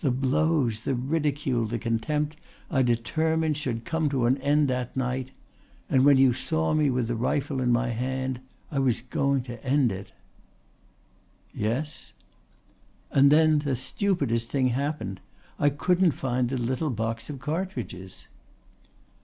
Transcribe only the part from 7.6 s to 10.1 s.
in my hand I was going to end